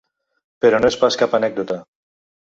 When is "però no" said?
0.63-0.89